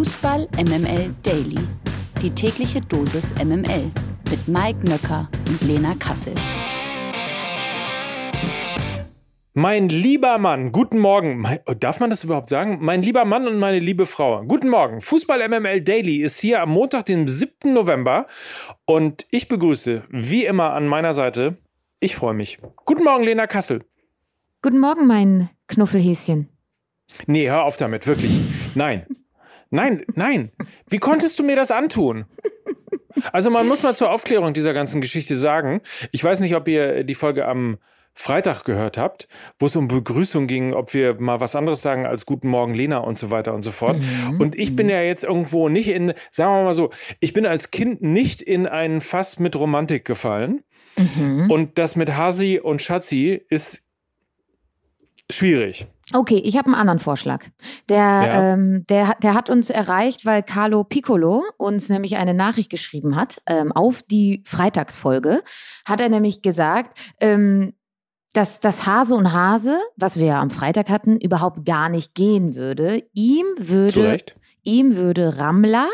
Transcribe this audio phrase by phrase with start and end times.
[0.00, 1.58] Fußball MML Daily.
[2.22, 3.90] Die tägliche Dosis MML
[4.30, 6.32] mit Mike Nöcker und Lena Kassel.
[9.52, 11.46] Mein lieber Mann, guten Morgen.
[11.80, 12.78] Darf man das überhaupt sagen?
[12.80, 15.02] Mein lieber Mann und meine liebe Frau, guten Morgen.
[15.02, 17.74] Fußball MML Daily ist hier am Montag, den 7.
[17.74, 18.26] November.
[18.86, 21.58] Und ich begrüße, wie immer an meiner Seite,
[21.98, 22.58] ich freue mich.
[22.86, 23.84] Guten Morgen, Lena Kassel.
[24.62, 26.48] Guten Morgen, mein Knuffelhäschen.
[27.26, 28.32] Nee, hör auf damit, wirklich.
[28.74, 29.04] Nein.
[29.70, 30.50] Nein, nein.
[30.88, 32.26] Wie konntest du mir das antun?
[33.32, 35.80] Also man muss mal zur Aufklärung dieser ganzen Geschichte sagen,
[36.12, 37.78] ich weiß nicht, ob ihr die Folge am
[38.12, 39.28] Freitag gehört habt,
[39.58, 42.98] wo es um Begrüßung ging, ob wir mal was anderes sagen als Guten Morgen Lena
[42.98, 43.98] und so weiter und so fort.
[43.98, 44.40] Mhm.
[44.40, 46.90] Und ich bin ja jetzt irgendwo nicht in, sagen wir mal so,
[47.20, 50.62] ich bin als Kind nicht in einen Fass mit Romantik gefallen.
[50.98, 51.50] Mhm.
[51.50, 53.82] Und das mit Hasi und Schatzi ist
[55.30, 55.86] schwierig.
[56.12, 57.46] Okay, ich habe einen anderen Vorschlag.
[57.88, 58.52] Der, ja.
[58.52, 63.40] ähm, der, der hat uns erreicht, weil Carlo Piccolo uns nämlich eine Nachricht geschrieben hat
[63.46, 65.42] ähm, auf die Freitagsfolge.
[65.86, 67.74] Hat er nämlich gesagt, ähm,
[68.32, 72.54] dass das Hase und Hase, was wir ja am Freitag hatten, überhaupt gar nicht gehen
[72.54, 73.04] würde.
[73.12, 74.18] Ihm würde,
[74.62, 75.88] ihm würde Ramla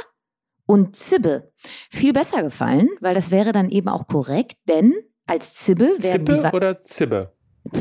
[0.67, 1.53] und Zibbe
[1.91, 4.95] viel besser gefallen, weil das wäre dann eben auch korrekt, denn
[5.27, 6.19] als Zibbe wäre.
[6.19, 7.36] Zibbe oder Zibbe?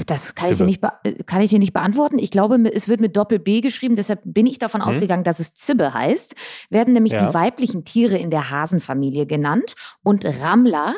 [0.05, 0.81] Das kann ich, dir nicht
[1.25, 2.19] kann ich dir nicht beantworten.
[2.19, 4.89] Ich glaube, es wird mit Doppel-B geschrieben, deshalb bin ich davon hm.
[4.89, 6.35] ausgegangen, dass es Zibbe heißt.
[6.69, 7.27] Werden nämlich ja.
[7.27, 10.95] die weiblichen Tiere in der Hasenfamilie genannt und Rammler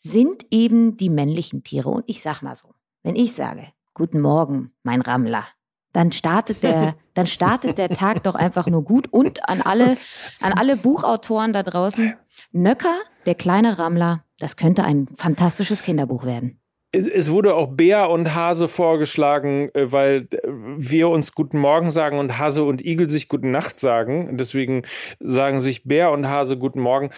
[0.00, 1.90] sind eben die männlichen Tiere.
[1.90, 5.46] Und ich sag mal so, wenn ich sage, guten Morgen, mein Rammler,
[5.92, 9.08] dann startet der, dann startet der Tag doch einfach nur gut.
[9.10, 9.96] Und an alle,
[10.40, 12.14] an alle Buchautoren da draußen,
[12.52, 12.96] Nöcker,
[13.26, 16.59] der kleine Rammler, das könnte ein fantastisches Kinderbuch werden
[16.92, 22.18] es wurde auch Bär und Hase vorgeschlagen, äh, weil äh, wir uns Guten Morgen sagen
[22.18, 24.36] und Hase und Igel sich Guten Nacht sagen.
[24.36, 24.82] Deswegen
[25.20, 27.10] sagen sich Bär und Hase Guten Morgen.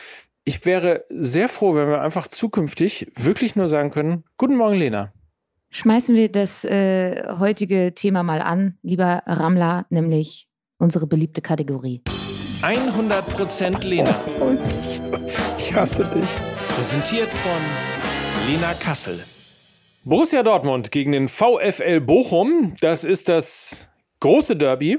[0.44, 5.12] Ich wäre sehr froh, wenn wir einfach zukünftig wirklich nur sagen können, Guten Morgen, Lena.
[5.70, 12.02] Schmeißen wir das äh, heutige Thema mal an, lieber Ramla, nämlich unsere beliebte Kategorie.
[12.61, 14.14] 100% Lena.
[14.38, 14.52] Oh,
[15.58, 16.28] ich hasse dich.
[16.77, 19.18] Präsentiert von Lena Kassel.
[20.05, 22.74] Borussia Dortmund gegen den VfL Bochum.
[22.80, 23.86] Das ist das
[24.18, 24.98] große Derby.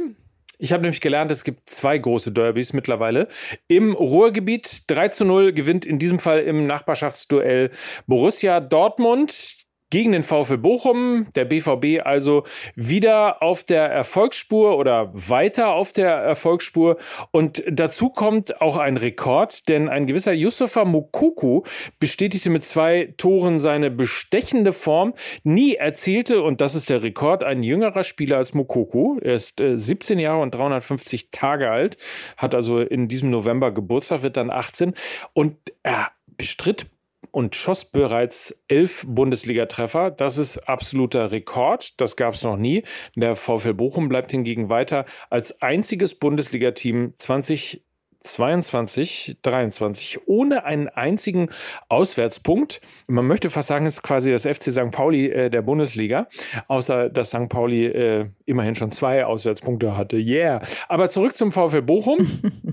[0.58, 3.28] Ich habe nämlich gelernt, es gibt zwei große Derbys mittlerweile.
[3.68, 7.72] Im Ruhrgebiet 3 zu 0 gewinnt in diesem Fall im Nachbarschaftsduell
[8.08, 9.58] Borussia Dortmund
[9.94, 11.28] gegen den VfL Bochum.
[11.36, 16.98] Der BVB also wieder auf der Erfolgsspur oder weiter auf der Erfolgsspur.
[17.30, 21.62] Und dazu kommt auch ein Rekord, denn ein gewisser Yusufa Mukuku
[22.00, 25.14] bestätigte mit zwei Toren seine bestechende Form.
[25.44, 29.20] Nie erzielte, und das ist der Rekord, ein jüngerer Spieler als Mukuku.
[29.20, 32.00] Er ist äh, 17 Jahre und 350 Tage alt,
[32.36, 34.96] hat also in diesem November Geburtstag, wird dann 18
[35.34, 36.88] und er bestritt
[37.34, 40.12] und schoss bereits elf Bundesligatreffer.
[40.12, 42.00] Das ist absoluter Rekord.
[42.00, 42.84] Das gab es noch nie.
[43.16, 47.84] Der VfL Bochum bleibt hingegen weiter als einziges Bundesligateam 20
[48.24, 51.50] 22, 23 ohne einen einzigen
[51.90, 52.80] Auswärtspunkt.
[53.08, 54.92] Man möchte fast sagen, es ist quasi das FC St.
[54.92, 56.28] Pauli äh, der Bundesliga,
[56.68, 57.50] außer dass St.
[57.50, 60.18] Pauli äh, immerhin schon zwei Auswärtspunkte hatte.
[60.18, 60.62] Yeah.
[60.88, 62.20] Aber zurück zum VfL Bochum.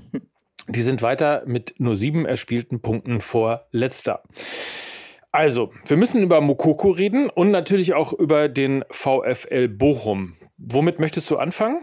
[0.70, 4.22] Die sind weiter mit nur sieben erspielten Punkten vor letzter.
[5.32, 10.36] Also, wir müssen über Mokoko reden und natürlich auch über den VfL Bochum.
[10.58, 11.80] Womit möchtest du anfangen?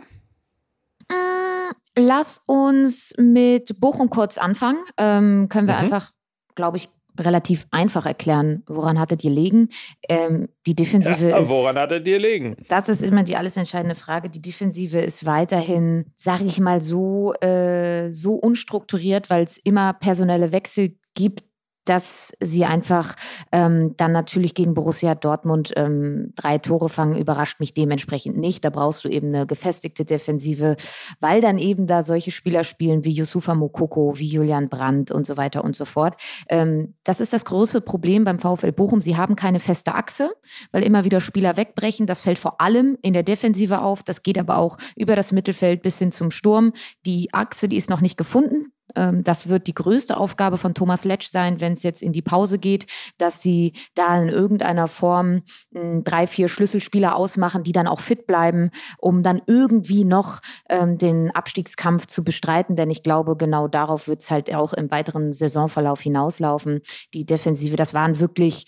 [1.09, 4.79] Mm, lass uns mit Bochum kurz anfangen.
[4.97, 5.81] Ähm, können wir mhm.
[5.81, 6.11] einfach,
[6.55, 9.69] glaube ich, relativ einfach erklären, woran hattet ihr liegen.
[10.09, 11.49] Ähm, die Defensive ja, ist.
[11.49, 12.55] Woran hattet ihr liegen?
[12.67, 14.29] Das ist immer die alles entscheidende Frage.
[14.29, 20.51] Die Defensive ist weiterhin, sage ich mal, so, äh, so unstrukturiert, weil es immer personelle
[20.51, 21.43] Wechsel gibt,
[21.87, 23.15] dass sie einfach
[23.51, 28.65] ähm, dann natürlich gegen Borussia Dortmund ähm, drei Tore fangen, überrascht mich dementsprechend nicht.
[28.65, 30.75] Da brauchst du eben eine gefestigte Defensive,
[31.19, 35.37] weil dann eben da solche Spieler spielen wie Yusufa Mokoko, wie Julian Brandt und so
[35.37, 36.15] weiter und so fort.
[36.49, 39.01] Ähm, das ist das große Problem beim VfL Bochum.
[39.01, 40.31] Sie haben keine feste Achse,
[40.71, 42.05] weil immer wieder Spieler wegbrechen.
[42.05, 44.03] Das fällt vor allem in der Defensive auf.
[44.03, 46.73] Das geht aber auch über das Mittelfeld bis hin zum Sturm.
[47.05, 48.73] Die Achse, die ist noch nicht gefunden.
[48.95, 52.21] Ähm, das wird die größte Aufgabe von Thomas Letsch sein, wenn es jetzt in die
[52.21, 52.85] Pause geht,
[53.17, 55.43] dass sie da in irgendeiner Form
[55.73, 60.39] hm, drei, vier Schlüsselspieler ausmachen, die dann auch fit bleiben, um dann irgendwie noch
[60.69, 62.75] ähm, den Abstiegskampf zu bestreiten.
[62.75, 66.81] Denn ich glaube, genau darauf wird es halt auch im weiteren Saisonverlauf hinauslaufen.
[67.13, 68.65] Die Defensive, das waren wirklich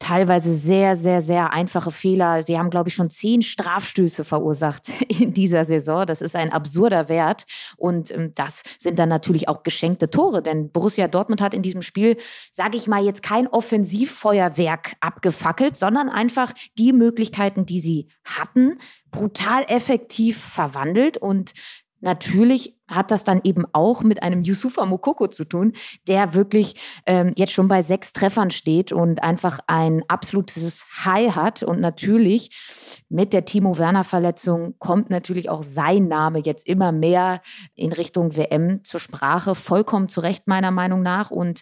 [0.00, 2.42] teilweise sehr, sehr, sehr einfache Fehler.
[2.42, 6.06] Sie haben, glaube ich, schon zehn Strafstöße verursacht in dieser Saison.
[6.06, 7.44] Das ist ein absurder Wert.
[7.76, 10.42] Und ähm, das sind dann natürlich auch geschenkte Tore.
[10.42, 12.16] Denn Borussia Dortmund hat in diesem Spiel,
[12.50, 18.78] sage ich mal, jetzt kein Offensivfeuerwerk abgefackelt, sondern einfach die Möglichkeiten, die sie hatten,
[19.10, 21.18] brutal effektiv verwandelt.
[21.18, 21.52] Und
[22.00, 25.72] Natürlich hat das dann eben auch mit einem Yusufa Mokoko zu tun,
[26.08, 26.74] der wirklich
[27.06, 31.62] ähm, jetzt schon bei sechs Treffern steht und einfach ein absolutes High hat.
[31.62, 37.40] Und natürlich mit der Timo Werner-Verletzung kommt natürlich auch sein Name jetzt immer mehr
[37.74, 39.54] in Richtung WM zur Sprache.
[39.54, 41.30] Vollkommen zu Recht meiner Meinung nach.
[41.30, 41.60] Und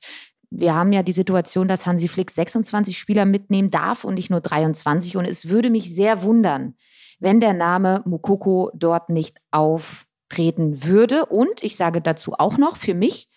[0.51, 4.41] wir haben ja die Situation, dass Hansi Flick 26 Spieler mitnehmen darf und nicht nur
[4.41, 5.17] 23.
[5.17, 6.75] Und es würde mich sehr wundern,
[7.19, 11.27] wenn der Name Mukoko dort nicht auf treten würde.
[11.27, 13.29] Und ich sage dazu auch noch, für mich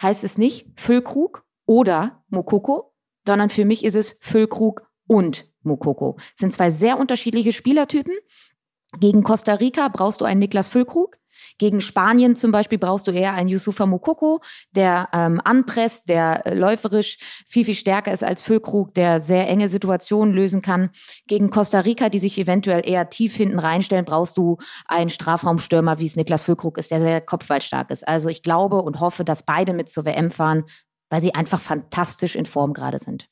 [0.00, 2.92] heißt es nicht Füllkrug oder Mokoko,
[3.26, 6.18] sondern für mich ist es Füllkrug und Mokoko.
[6.36, 8.14] Sind zwei sehr unterschiedliche Spielertypen.
[9.00, 11.18] Gegen Costa Rica brauchst du einen Niklas Füllkrug.
[11.58, 14.40] Gegen Spanien zum Beispiel brauchst du eher einen Yusufa Mokoko,
[14.72, 19.68] der ähm, anpresst, der äh, läuferisch viel, viel stärker ist als Füllkrug, der sehr enge
[19.68, 20.90] Situationen lösen kann.
[21.26, 26.06] Gegen Costa Rica, die sich eventuell eher tief hinten reinstellen, brauchst du einen Strafraumstürmer, wie
[26.06, 28.06] es Niklas Füllkrug ist, der sehr kopfballstark ist.
[28.06, 30.64] Also ich glaube und hoffe, dass beide mit zur WM fahren,
[31.10, 33.28] weil sie einfach fantastisch in Form gerade sind.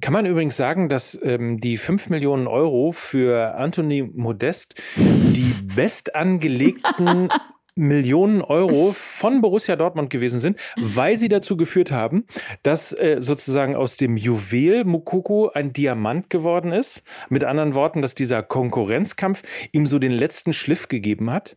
[0.00, 7.28] Kann man übrigens sagen, dass ähm, die 5 Millionen Euro für Anthony Modest die bestangelegten
[7.76, 12.26] Millionen Euro von Borussia Dortmund gewesen sind, weil sie dazu geführt haben,
[12.62, 17.02] dass äh, sozusagen aus dem Juwel Mukoko ein Diamant geworden ist.
[17.28, 21.56] Mit anderen Worten, dass dieser Konkurrenzkampf ihm so den letzten Schliff gegeben hat.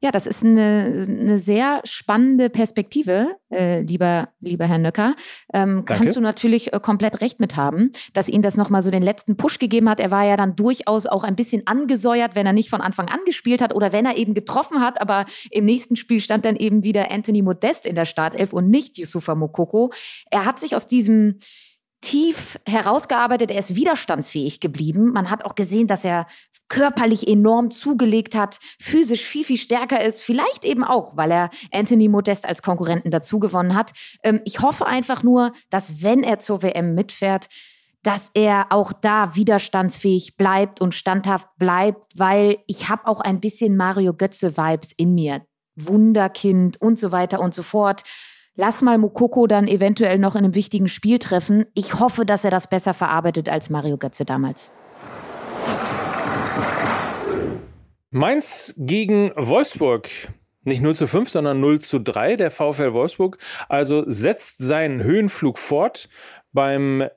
[0.00, 5.16] Ja, das ist eine, eine sehr spannende Perspektive, äh, lieber, lieber Herr Nöcker.
[5.52, 9.02] Ähm, kannst du natürlich äh, komplett recht mit haben, dass Ihnen das nochmal so den
[9.02, 9.98] letzten Push gegeben hat.
[9.98, 13.18] Er war ja dann durchaus auch ein bisschen angesäuert, wenn er nicht von Anfang an
[13.26, 15.00] gespielt hat oder wenn er eben getroffen hat.
[15.00, 18.98] Aber im nächsten Spiel stand dann eben wieder Anthony Modest in der Startelf und nicht
[18.98, 19.90] Yusufa Mokoko.
[20.30, 21.40] Er hat sich aus diesem
[22.00, 23.50] tief herausgearbeitet.
[23.50, 25.12] Er ist widerstandsfähig geblieben.
[25.12, 26.26] Man hat auch gesehen, dass er
[26.68, 30.20] körperlich enorm zugelegt hat, physisch viel, viel stärker ist.
[30.20, 33.92] Vielleicht eben auch, weil er Anthony Modest als Konkurrenten dazugewonnen hat.
[34.22, 37.48] Ähm, ich hoffe einfach nur, dass wenn er zur WM mitfährt,
[38.02, 43.76] dass er auch da widerstandsfähig bleibt und standhaft bleibt, weil ich habe auch ein bisschen
[43.76, 45.42] Mario Götze-Vibes in mir.
[45.74, 48.02] Wunderkind und so weiter und so fort.
[48.60, 51.66] Lass mal Mukoko dann eventuell noch in einem wichtigen Spiel treffen.
[51.74, 54.72] Ich hoffe, dass er das besser verarbeitet als Mario Götze damals.
[58.10, 60.08] Mainz gegen Wolfsburg.
[60.64, 62.34] Nicht 0 zu 5, sondern 0 zu 3.
[62.34, 63.38] Der VfL Wolfsburg
[63.68, 66.08] also setzt seinen Höhenflug fort.
[66.52, 67.08] Beim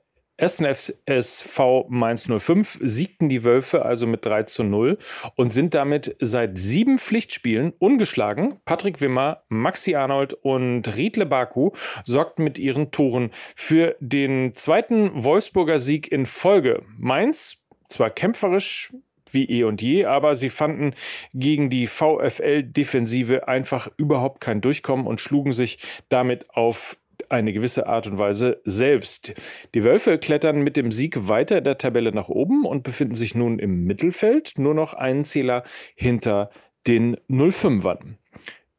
[0.42, 4.98] ersten FSV Mainz 05 siegten die Wölfe also mit 3 zu 0
[5.36, 8.58] und sind damit seit sieben Pflichtspielen ungeschlagen.
[8.64, 11.70] Patrick Wimmer, Maxi Arnold und Riedle Baku
[12.04, 16.82] sorgten mit ihren Toren für den zweiten Wolfsburger Sieg in Folge.
[16.98, 18.92] Mainz zwar kämpferisch
[19.30, 20.94] wie eh und je, aber sie fanden
[21.34, 25.78] gegen die VfL-Defensive einfach überhaupt kein Durchkommen und schlugen sich
[26.08, 26.96] damit auf
[27.32, 29.34] eine gewisse Art und Weise selbst.
[29.74, 33.34] Die Wölfe klettern mit dem Sieg weiter in der Tabelle nach oben und befinden sich
[33.34, 35.64] nun im Mittelfeld, nur noch einen Zähler
[35.94, 36.50] hinter
[36.86, 38.16] den 05ern.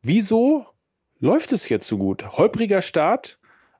[0.02, 0.66] Wieso
[1.20, 2.38] läuft es jetzt so gut?
[2.38, 3.40] Holpriger Start,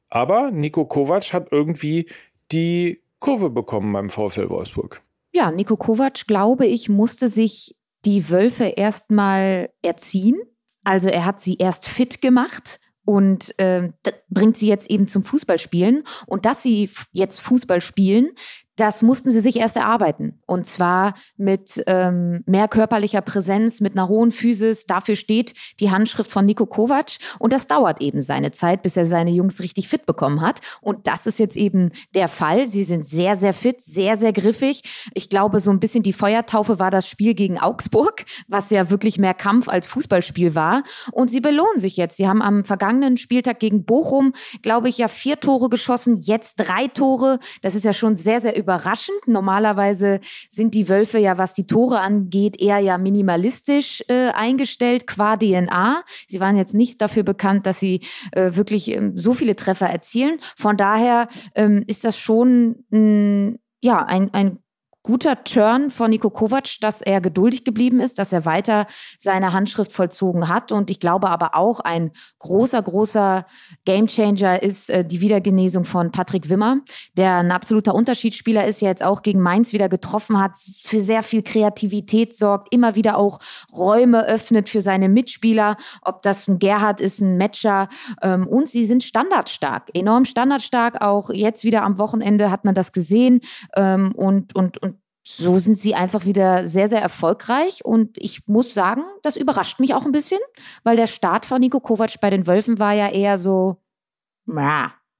[0.10, 2.10] aber Nico Kovac hat irgendwie
[2.52, 5.02] die Kurve bekommen beim VfL Wolfsburg.
[5.32, 7.76] Ja, Nico Kovac, glaube ich, musste sich
[8.06, 10.40] die Wölfe erstmal erziehen.
[10.84, 13.90] Also er hat sie erst fit gemacht und äh,
[14.30, 16.04] bringt sie jetzt eben zum Fußballspielen.
[16.26, 18.32] Und dass sie jetzt Fußball spielen,
[18.76, 20.42] das mussten sie sich erst erarbeiten.
[20.48, 24.86] Und zwar mit ähm, mehr körperlicher Präsenz, mit einer hohen Physis.
[24.86, 27.18] Dafür steht die Handschrift von Nico Kovac.
[27.40, 30.62] Und das dauert eben seine Zeit, bis er seine Jungs richtig fit bekommen hat.
[30.82, 32.66] Und das ist jetzt eben der Fall.
[32.66, 34.82] Sie sind sehr, sehr fit, sehr, sehr griffig.
[35.14, 39.20] Ich glaube, so ein bisschen die Feuertaufe war das Spiel gegen Augsburg, was ja wirklich
[39.20, 40.84] mehr Kampf als Fußballspiel war.
[41.12, 42.18] Und sie belohnen sich jetzt.
[42.18, 46.88] Sie haben am vergangenen Spieltag gegen Bochum, glaube ich, ja vier Tore geschossen, jetzt drei
[46.88, 47.40] Tore.
[47.62, 49.28] Das ist ja schon sehr, sehr überraschend.
[49.28, 55.38] Normalerweise sind die Wölfe ja, was die Tore angeht, eher ja minimalistisch äh, eingestellt qua
[55.38, 56.04] DNA.
[56.28, 58.02] Sie waren jetzt nicht dafür bekannt, dass sie
[58.32, 60.40] äh, wirklich ähm, so viele Treffer erzielen.
[60.56, 64.63] Von daher ähm, ist das schon mh, ja ein, ein
[65.04, 68.88] guter Turn von Nico Kovac, dass er geduldig geblieben ist, dass er weiter
[69.20, 70.72] seine Handschrift vollzogen hat.
[70.72, 73.46] Und ich glaube aber auch ein großer, großer
[73.86, 76.80] Gamechanger ist äh, die Wiedergenesung von Patrick Wimmer,
[77.18, 81.44] der ein absoluter Unterschiedsspieler ist, jetzt auch gegen Mainz wieder getroffen hat, für sehr viel
[81.44, 83.40] Kreativität sorgt, immer wieder auch
[83.76, 87.90] Räume öffnet für seine Mitspieler, ob das ein Gerhard ist, ein Matcher.
[88.22, 91.02] Ähm, und sie sind standardstark, enorm standardstark.
[91.02, 93.42] Auch jetzt wieder am Wochenende hat man das gesehen.
[93.76, 94.93] Ähm, und, und, und
[95.24, 97.84] so sind sie einfach wieder sehr, sehr erfolgreich.
[97.84, 100.40] Und ich muss sagen, das überrascht mich auch ein bisschen,
[100.84, 103.78] weil der Start von Nico Kovac bei den Wölfen war ja eher so,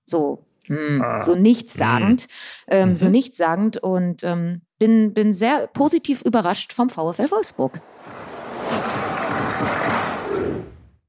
[0.06, 1.22] so, hm, ah.
[1.22, 2.28] so nichtssagend.
[2.68, 2.96] Ähm, mhm.
[2.98, 3.78] So nichtssagend.
[3.78, 7.80] Und ähm, bin, bin sehr positiv überrascht vom VfL Wolfsburg.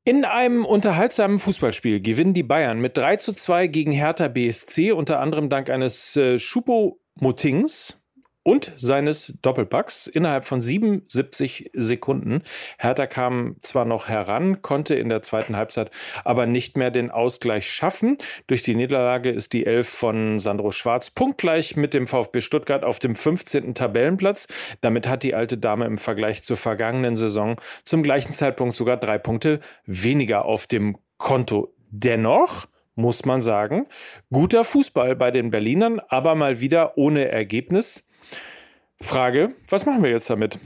[0.07, 5.19] In einem unterhaltsamen Fußballspiel gewinnen die Bayern mit 3 zu 2 gegen Hertha BSC, unter
[5.19, 7.99] anderem dank eines äh, Schupo-Motings
[8.45, 12.43] und seines Doppelpacks innerhalb von 77 Sekunden.
[12.79, 15.91] Hertha kam zwar noch heran, konnte in der zweiten Halbzeit
[16.25, 18.19] aber nicht mehr den Ausgleich schaffen.
[18.47, 22.99] Durch die Niederlage ist die Elf von Sandro Schwarz punktgleich mit dem VfB Stuttgart auf
[22.99, 23.75] dem 15.
[23.75, 24.47] Tabellenplatz.
[24.83, 29.17] Damit hat die alte Dame im Vergleich zur vergangenen Saison zum gleichen Zeitpunkt sogar drei
[29.19, 31.75] Punkte weniger auf dem Konto.
[31.91, 33.87] Dennoch muss man sagen,
[34.31, 38.07] guter Fußball bei den Berlinern, aber mal wieder ohne Ergebnis.
[39.01, 40.59] Frage, was machen wir jetzt damit?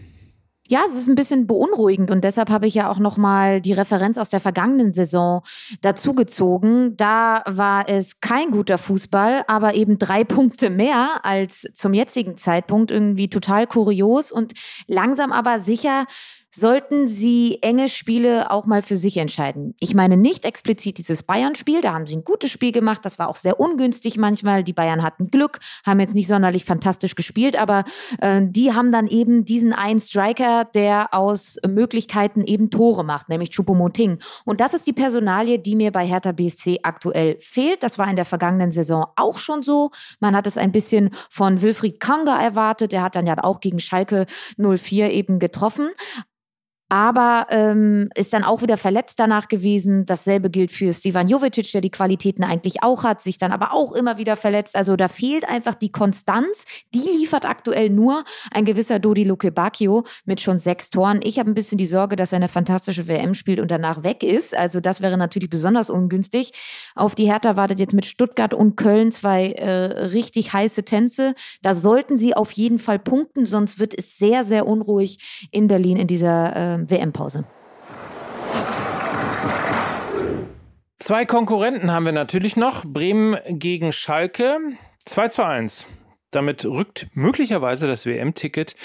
[0.71, 3.73] Ja, es ist ein bisschen beunruhigend und deshalb habe ich ja auch noch mal die
[3.73, 5.43] Referenz aus der vergangenen Saison
[5.81, 6.95] dazugezogen.
[6.95, 12.91] Da war es kein guter Fußball, aber eben drei Punkte mehr als zum jetzigen Zeitpunkt.
[12.91, 14.53] Irgendwie total kurios und
[14.87, 16.05] langsam aber sicher
[16.59, 19.75] sollten sie enge Spiele auch mal für sich entscheiden.
[19.81, 23.29] Ich meine nicht explizit dieses Bayern-Spiel, da haben sie ein gutes Spiel gemacht, das war
[23.29, 24.65] auch sehr ungünstig manchmal.
[24.65, 27.85] Die Bayern hatten Glück, haben jetzt nicht sonderlich fantastisch gespielt, aber
[28.21, 33.51] äh, die haben dann eben diesen einen Striker, der aus Möglichkeiten eben Tore macht, nämlich
[33.51, 34.19] Choupo-Moting.
[34.45, 37.83] Und das ist die Personalie, die mir bei Hertha BSC aktuell fehlt.
[37.83, 39.91] Das war in der vergangenen Saison auch schon so.
[40.21, 43.79] Man hat es ein bisschen von Wilfried Kanga erwartet, der hat dann ja auch gegen
[43.79, 45.91] Schalke 04 eben getroffen
[46.89, 50.07] aber ähm, ist dann auch wieder verletzt danach gewesen.
[50.07, 53.93] Dasselbe gilt für Stivan Jovicic, der die Qualitäten eigentlich auch hat, sich dann aber auch
[53.93, 54.75] immer wieder verletzt.
[54.75, 56.65] Also da fehlt einfach die Konstanz.
[56.95, 61.21] Die liefert aktuell nur ein gewisser Dodi Luke Bacchio mit schon sechs Toren.
[61.23, 64.23] Ich habe ein bisschen die Sorge, dass er eine fantastische WM spielt und danach weg
[64.23, 64.57] ist.
[64.57, 66.53] Also das wäre natürlich besonders ungünstig.
[66.95, 71.35] Auf die Hertha wartet jetzt mit Stuttgart und Köln zwei äh, richtig heiße Tänze.
[71.61, 75.99] Da sollten sie auf jeden Fall punkten, sonst wird es sehr, sehr unruhig in Berlin
[75.99, 77.45] in dieser äh, WM-Pause.
[80.99, 82.85] Zwei Konkurrenten haben wir natürlich noch.
[82.85, 84.59] Bremen gegen Schalke.
[85.07, 85.87] 2 zu 1.
[86.31, 88.77] Damit rückt möglicherweise das WM-Ticket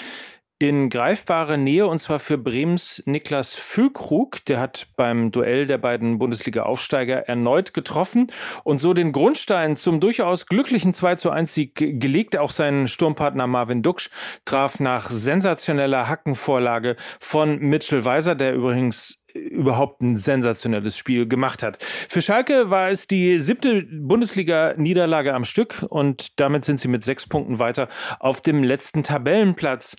[0.58, 4.44] in greifbare Nähe und zwar für Bremens Niklas Füllkrug.
[4.46, 8.28] Der hat beim Duell der beiden Bundesliga-Aufsteiger erneut getroffen
[8.62, 12.36] und so den Grundstein zum durchaus glücklichen 2 zu 1 Sieg gelegt.
[12.36, 14.10] Auch sein Sturmpartner Marvin Duksch
[14.44, 21.82] traf nach sensationeller Hackenvorlage von Mitchell Weiser, der übrigens überhaupt ein sensationelles Spiel gemacht hat.
[21.82, 27.26] Für Schalke war es die siebte Bundesliga-Niederlage am Stück und damit sind sie mit sechs
[27.26, 27.88] Punkten weiter
[28.20, 29.96] auf dem letzten Tabellenplatz.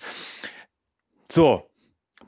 [1.30, 1.68] So,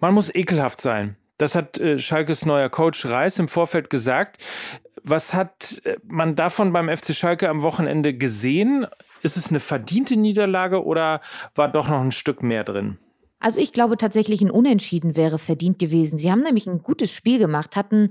[0.00, 1.16] man muss ekelhaft sein.
[1.38, 4.42] Das hat äh, Schalkes neuer Coach Reis im Vorfeld gesagt.
[5.02, 8.86] Was hat äh, man davon beim FC Schalke am Wochenende gesehen?
[9.22, 11.20] Ist es eine verdiente Niederlage oder
[11.54, 12.98] war doch noch ein Stück mehr drin?
[13.40, 16.18] Also ich glaube tatsächlich, ein Unentschieden wäre verdient gewesen.
[16.18, 18.10] Sie haben nämlich ein gutes Spiel gemacht, hatten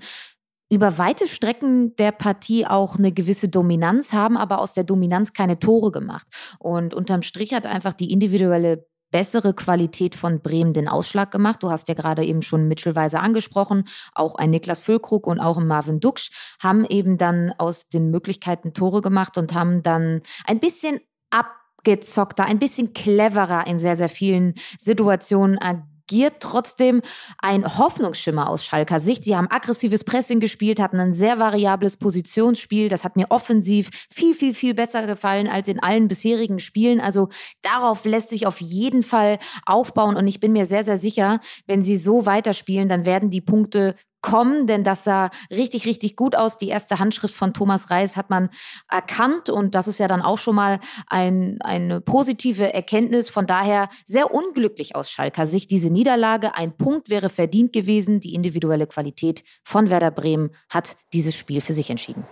[0.69, 5.59] über weite Strecken der Partie auch eine gewisse Dominanz, haben aber aus der Dominanz keine
[5.59, 6.27] Tore gemacht.
[6.59, 11.63] Und unterm Strich hat einfach die individuelle bessere Qualität von Bremen den Ausschlag gemacht.
[11.63, 13.85] Du hast ja gerade eben schon Mitchellweise angesprochen.
[14.13, 16.31] Auch ein Niklas Füllkrug und auch ein Marvin Duksch
[16.61, 21.47] haben eben dann aus den Möglichkeiten Tore gemacht und haben dann ein bisschen ab
[21.87, 27.01] abgezockter, ein bisschen cleverer in sehr, sehr vielen Situationen agiert trotzdem
[27.37, 29.23] ein Hoffnungsschimmer aus Schalker Sicht.
[29.23, 32.89] Sie haben aggressives Pressing gespielt, hatten ein sehr variables Positionsspiel.
[32.89, 36.99] Das hat mir offensiv viel, viel, viel besser gefallen als in allen bisherigen Spielen.
[36.99, 37.29] Also
[37.61, 40.17] darauf lässt sich auf jeden Fall aufbauen.
[40.17, 43.95] Und ich bin mir sehr, sehr sicher, wenn sie so weiterspielen, dann werden die Punkte
[44.27, 46.57] kommen, denn das sah richtig, richtig gut aus.
[46.57, 48.49] Die erste Handschrift von Thomas Reis hat man
[48.89, 53.29] erkannt und das ist ja dann auch schon mal ein, eine positive Erkenntnis.
[53.29, 56.55] Von daher sehr unglücklich aus Schalker Sicht diese Niederlage.
[56.55, 58.19] Ein Punkt wäre verdient gewesen.
[58.19, 62.25] Die individuelle Qualität von Werder Bremen hat dieses Spiel für sich entschieden.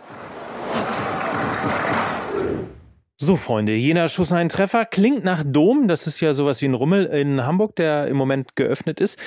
[3.18, 5.88] So, Freunde, jener Schuss einen Treffer klingt nach Dom.
[5.88, 9.18] Das ist ja sowas wie ein Rummel in Hamburg, der im Moment geöffnet ist.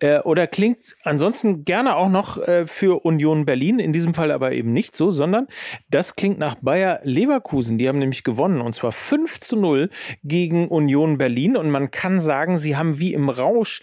[0.00, 3.78] Äh, oder klingt ansonsten gerne auch noch äh, für Union Berlin.
[3.78, 5.46] In diesem Fall aber eben nicht so, sondern
[5.88, 7.78] das klingt nach Bayer Leverkusen.
[7.78, 9.88] Die haben nämlich gewonnen und zwar 5 zu 0
[10.24, 11.56] gegen Union Berlin.
[11.56, 13.80] Und man kann sagen, sie haben wie im Rausch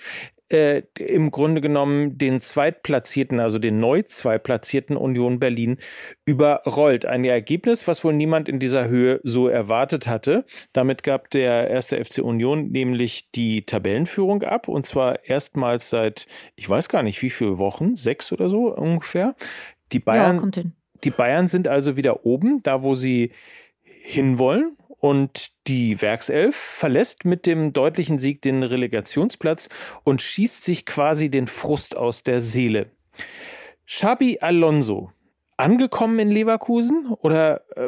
[0.50, 5.78] äh, im Grunde genommen den Zweitplatzierten, also den neu Zweitplatzierten Union Berlin
[6.26, 7.06] überrollt.
[7.06, 10.46] Ein Ergebnis, was wohl niemand in dieser Höhe so erwartet hatte.
[10.74, 16.70] Damit gab der erste FC Union nämlich die Tabellenführung ab und zwar erstmals seit, ich
[16.70, 19.36] weiß gar nicht wie viele Wochen, sechs oder so ungefähr.
[19.92, 20.64] Die Bayern, ja,
[21.04, 23.32] die Bayern sind also wieder oben, da wo sie
[23.84, 29.70] hinwollen und die Werkself verlässt mit dem deutlichen Sieg den Relegationsplatz
[30.04, 32.90] und schießt sich quasi den Frust aus der Seele.
[33.86, 35.12] Xabi Alonso,
[35.58, 37.06] angekommen in Leverkusen?
[37.20, 37.88] Oder äh,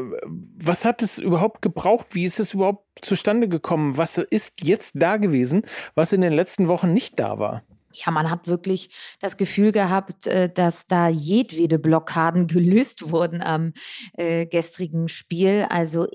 [0.59, 2.05] was hat es überhaupt gebraucht?
[2.11, 3.97] Wie ist es überhaupt zustande gekommen?
[3.97, 5.63] Was ist jetzt da gewesen,
[5.95, 7.63] was in den letzten Wochen nicht da war?
[8.05, 13.73] ja, man hat wirklich das Gefühl gehabt, äh, dass da jedwede Blockaden gelöst wurden am
[14.13, 15.65] äh, gestrigen Spiel.
[15.69, 16.07] Also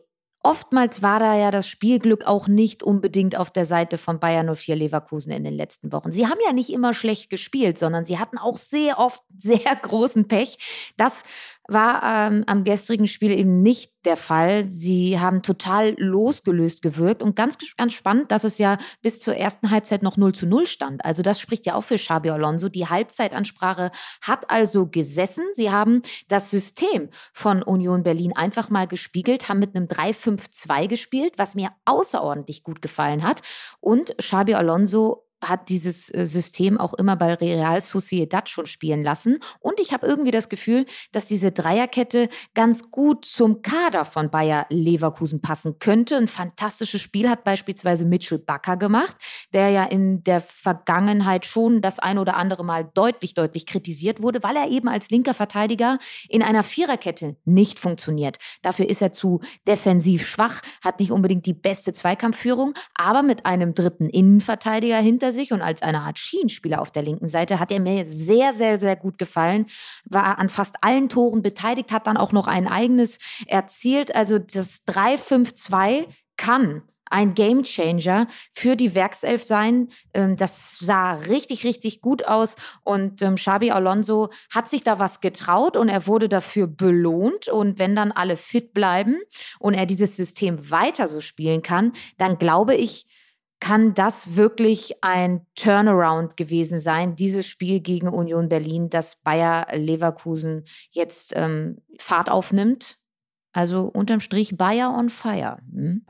[0.44, 4.74] Oftmals war da ja das Spielglück auch nicht unbedingt auf der Seite von Bayern 04
[4.74, 6.10] Leverkusen in den letzten Wochen.
[6.10, 10.26] Sie haben ja nicht immer schlecht gespielt, sondern sie hatten auch sehr oft sehr großen
[10.26, 10.58] Pech.
[10.96, 11.22] Das
[11.68, 14.68] war ähm, am gestrigen Spiel eben nicht der Fall.
[14.68, 19.70] Sie haben total losgelöst gewirkt und ganz, ganz spannend, dass es ja bis zur ersten
[19.70, 21.04] Halbzeit noch 0 zu 0 stand.
[21.04, 22.68] Also das spricht ja auch für Xabi Alonso.
[22.68, 23.90] Die Halbzeitansprache
[24.20, 25.44] hat also gesessen.
[25.54, 31.34] Sie haben das System von Union Berlin einfach mal gespiegelt, haben mit einem 3-5-2 gespielt,
[31.36, 33.42] was mir außerordentlich gut gefallen hat.
[33.80, 39.38] Und Xabi Alonso hat dieses äh, System auch immer bei Real Sociedad schon spielen lassen.
[39.60, 44.66] Und ich habe irgendwie das Gefühl, dass diese Dreierkette ganz gut zum Kader von Bayer
[44.70, 46.16] Leverkusen passen könnte.
[46.16, 49.16] Ein fantastisches Spiel hat beispielsweise Mitchell Bakker gemacht,
[49.52, 54.42] der ja in der Vergangenheit schon das ein oder andere Mal deutlich, deutlich kritisiert wurde,
[54.42, 58.38] weil er eben als linker Verteidiger in einer Viererkette nicht funktioniert.
[58.62, 63.74] Dafür ist er zu defensiv schwach, hat nicht unbedingt die beste Zweikampfführung, aber mit einem
[63.74, 67.80] dritten Innenverteidiger hinter sich und als eine Art Schienenspieler auf der linken Seite hat er
[67.80, 69.66] mir sehr, sehr, sehr gut gefallen.
[70.04, 74.14] War an fast allen Toren beteiligt, hat dann auch noch ein eigenes erzielt.
[74.14, 79.88] Also das 3-5-2 kann ein Gamechanger für die Werkself sein.
[80.14, 82.56] Ähm, das sah richtig, richtig gut aus.
[82.84, 87.48] Und ähm, Xabi Alonso hat sich da was getraut und er wurde dafür belohnt.
[87.48, 89.18] Und wenn dann alle fit bleiben
[89.58, 93.06] und er dieses System weiter so spielen kann, dann glaube ich,
[93.62, 100.64] kann das wirklich ein Turnaround gewesen sein, dieses Spiel gegen Union Berlin, dass Bayer Leverkusen
[100.90, 102.98] jetzt ähm, Fahrt aufnimmt
[103.54, 105.58] also unterm Strich Bayer on Fire.
[105.74, 106.06] Hm?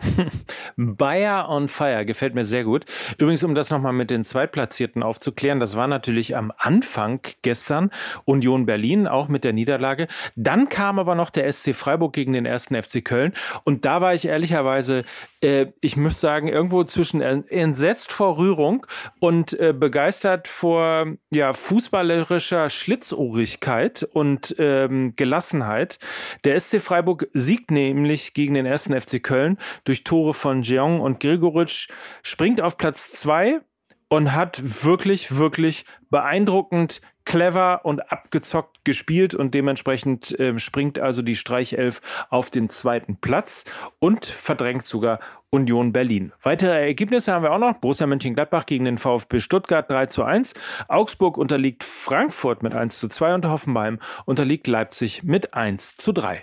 [0.76, 2.84] Bayer on Fire gefällt mir sehr gut.
[3.18, 7.90] Übrigens, um das nochmal mit den Zweitplatzierten aufzuklären, das war natürlich am Anfang gestern
[8.24, 10.06] Union Berlin, auch mit der Niederlage.
[10.36, 13.32] Dann kam aber noch der SC Freiburg gegen den ersten FC Köln.
[13.64, 15.04] Und da war ich ehrlicherweise,
[15.42, 18.86] ich muss sagen, irgendwo zwischen entsetzt vor Rührung
[19.18, 25.98] und äh, begeistert vor ja, fußballerischer Schlitzohrigkeit und ähm, Gelassenheit.
[26.44, 31.18] Der SC Freiburg siegt nämlich gegen den ersten FC Köln durch Tore von Jeong und
[31.18, 31.88] Gregoritsch,
[32.22, 33.60] springt auf Platz zwei
[34.08, 41.36] und hat wirklich, wirklich beeindruckend clever und abgezockt gespielt und dementsprechend äh, springt also die
[41.36, 43.64] Streichelf auf den zweiten Platz
[43.98, 46.32] und verdrängt sogar Union Berlin.
[46.42, 47.74] Weitere Ergebnisse haben wir auch noch.
[47.74, 50.54] Borussia Mönchengladbach gegen den VfB Stuttgart 3 zu 1.
[50.88, 56.42] Augsburg unterliegt Frankfurt mit 1 zu 2 und Hoffenheim unterliegt Leipzig mit 1 zu 3.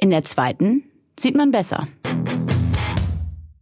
[0.00, 0.84] In der zweiten
[1.18, 1.86] sieht man besser.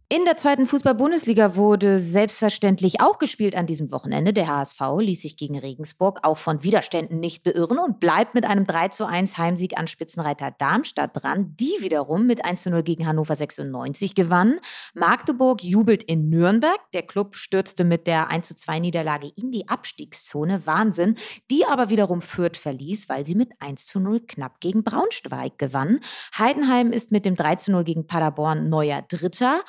[0.09, 4.31] In der zweiten Fußball-Bundesliga wurde selbstverständlich auch gespielt an diesem Wochenende.
[4.31, 8.65] Der HSV ließ sich gegen Regensburg auch von Widerständen nicht beirren und bleibt mit einem
[8.65, 13.05] 3 zu 1 Heimsieg an Spitzenreiter Darmstadt dran, die wiederum mit 1 zu 0 gegen
[13.05, 14.61] Hannover 96 gewannen.
[14.93, 16.79] Magdeburg jubelt in Nürnberg.
[16.93, 20.65] Der Club stürzte mit der 1 zu 2 Niederlage in die Abstiegszone.
[20.65, 21.17] Wahnsinn.
[21.51, 25.99] Die aber wiederum Fürth verließ, weil sie mit 1 zu 0 knapp gegen Braunschweig gewann.
[26.37, 29.59] Heidenheim ist mit dem 3 zu 0 gegen Paderborn neuer Dritter.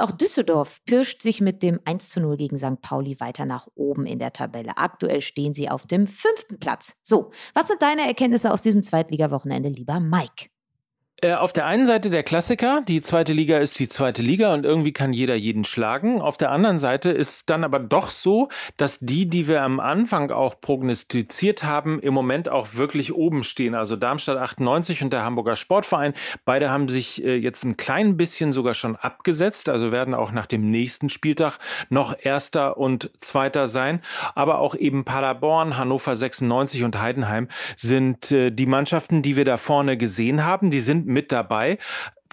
[0.00, 2.80] Auch Düsseldorf pirscht sich mit dem 1 zu 0 gegen St.
[2.82, 4.76] Pauli weiter nach oben in der Tabelle.
[4.76, 6.96] Aktuell stehen sie auf dem fünften Platz.
[7.04, 10.48] So, was sind deine Erkenntnisse aus diesem Zweitliga-Wochenende, lieber Mike?
[11.22, 14.66] Äh, auf der einen Seite der Klassiker, die zweite Liga ist die zweite Liga und
[14.66, 16.20] irgendwie kann jeder jeden schlagen.
[16.20, 20.30] Auf der anderen Seite ist dann aber doch so, dass die, die wir am Anfang
[20.30, 23.74] auch prognostiziert haben, im Moment auch wirklich oben stehen.
[23.74, 26.12] Also Darmstadt 98 und der Hamburger Sportverein.
[26.44, 30.44] Beide haben sich äh, jetzt ein klein bisschen sogar schon abgesetzt, also werden auch nach
[30.44, 34.02] dem nächsten Spieltag noch Erster und Zweiter sein.
[34.34, 37.48] Aber auch eben Paderborn, Hannover 96 und Heidenheim
[37.78, 40.70] sind äh, die Mannschaften, die wir da vorne gesehen haben.
[40.70, 41.78] Die sind mit dabei.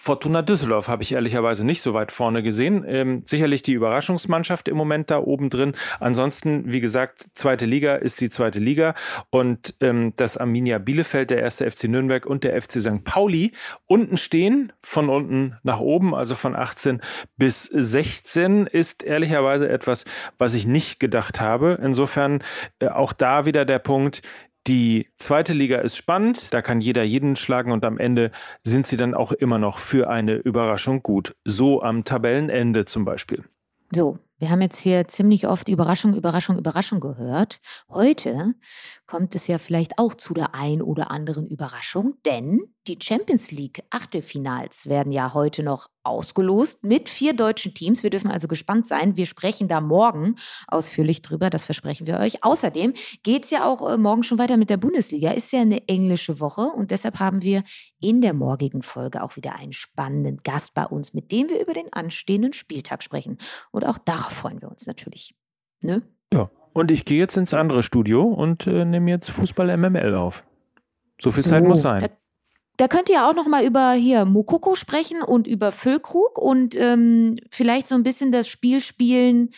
[0.03, 2.83] Fortuna Düsseldorf habe ich ehrlicherweise nicht so weit vorne gesehen.
[2.85, 5.75] Ähm, sicherlich die Überraschungsmannschaft im Moment da oben drin.
[5.99, 8.95] Ansonsten, wie gesagt, zweite Liga ist die zweite Liga
[9.29, 13.03] und ähm, das Arminia Bielefeld, der erste FC Nürnberg und der FC St.
[13.05, 13.53] Pauli
[13.85, 17.01] unten stehen, von unten nach oben, also von 18
[17.37, 20.05] bis 16, ist ehrlicherweise etwas,
[20.37, 21.79] was ich nicht gedacht habe.
[21.81, 22.43] Insofern
[22.79, 24.21] äh, auch da wieder der Punkt,
[24.67, 28.31] die zweite Liga ist spannend, da kann jeder jeden schlagen und am Ende
[28.63, 31.35] sind sie dann auch immer noch für eine Überraschung gut.
[31.43, 33.43] So am Tabellenende zum Beispiel.
[33.93, 37.61] So, wir haben jetzt hier ziemlich oft Überraschung, Überraschung, Überraschung gehört.
[37.89, 38.55] Heute
[39.13, 43.83] kommt es ja vielleicht auch zu der ein oder anderen Überraschung, denn die Champions League
[43.91, 48.01] Achtelfinals werden ja heute noch ausgelost mit vier deutschen Teams.
[48.01, 49.15] Wir dürfen also gespannt sein.
[49.15, 52.43] Wir sprechen da morgen ausführlich drüber, das versprechen wir euch.
[52.43, 55.29] Außerdem geht es ja auch äh, morgen schon weiter mit der Bundesliga.
[55.29, 57.63] Ist ja eine englische Woche und deshalb haben wir
[57.99, 61.73] in der morgigen Folge auch wieder einen spannenden Gast bei uns, mit dem wir über
[61.73, 63.37] den anstehenden Spieltag sprechen.
[63.69, 65.35] Und auch darauf freuen wir uns natürlich.
[65.81, 66.01] Ne?
[66.33, 70.43] Ja, und ich gehe jetzt ins andere Studio und äh, nehme jetzt Fußball MML auf.
[71.21, 72.01] So viel so, Zeit muss sein.
[72.01, 72.09] Da,
[72.77, 77.37] da könnt ihr auch noch mal über hier Mokoko sprechen und über Füllkrug und ähm,
[77.49, 79.49] vielleicht so ein bisschen das Spiel spielen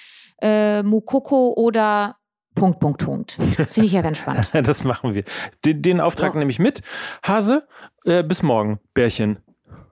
[0.42, 2.18] äh, Mokoko oder
[2.56, 3.32] Punkt, Punkt, Punkt.
[3.32, 4.50] Finde ich ja ganz spannend.
[4.54, 5.26] das machen wir.
[5.66, 6.40] Den, den Auftrag so.
[6.40, 6.82] nehme ich mit.
[7.22, 7.68] Hase,
[8.06, 9.40] äh, bis morgen, Bärchen.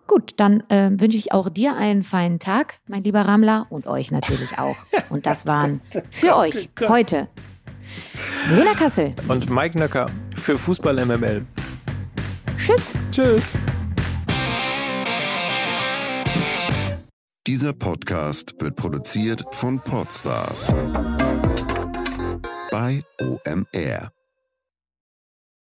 [0.07, 4.11] Gut, dann äh, wünsche ich auch dir einen feinen Tag, mein lieber Rammler, und euch
[4.11, 4.75] natürlich auch.
[5.09, 7.29] Und das waren für euch heute
[8.49, 11.45] Lena Kassel und Mike Nöcker für Fußball MML.
[12.57, 12.93] Tschüss.
[13.11, 13.43] Tschüss.
[17.45, 20.73] Dieser Podcast wird produziert von Podstars
[22.71, 24.22] bei OMR.